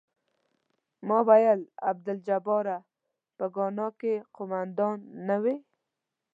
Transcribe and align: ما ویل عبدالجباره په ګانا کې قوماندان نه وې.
ما 1.07 1.17
ویل 1.27 1.61
عبدالجباره 1.89 2.77
په 3.37 3.45
ګانا 3.55 3.87
کې 3.99 4.13
قوماندان 4.35 4.97
نه 5.27 5.37
وې. 5.43 5.55